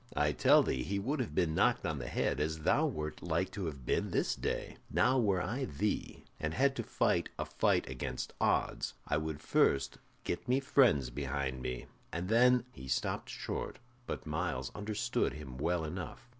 I 0.15 0.31
tell 0.31 0.63
thee 0.63 0.81
he 0.81 0.97
would 0.97 1.19
have 1.19 1.35
been 1.35 1.53
knocked 1.53 1.85
on 1.85 1.99
the 1.99 2.07
head 2.07 2.39
as 2.39 2.61
thou 2.61 2.87
wert 2.87 3.21
like 3.21 3.51
to 3.51 3.67
have 3.67 3.85
been 3.85 4.09
this 4.09 4.33
day. 4.35 4.77
Now 4.89 5.19
were 5.19 5.43
I 5.43 5.65
thee, 5.65 6.23
and 6.39 6.55
had 6.55 6.75
to 6.77 6.83
fight 6.83 7.29
a 7.37 7.45
fight 7.45 7.87
against 7.87 8.33
odds, 8.41 8.95
I 9.07 9.17
would 9.17 9.41
first 9.41 9.99
get 10.23 10.47
me 10.47 10.59
friends 10.59 11.11
behind 11.11 11.61
me, 11.61 11.85
and 12.11 12.29
then" 12.29 12.65
He 12.73 12.87
stopped 12.87 13.29
short, 13.29 13.77
but 14.07 14.25
Myles 14.25 14.71
understood 14.73 15.33
him 15.33 15.59
well 15.59 15.85
enough. 15.85 16.27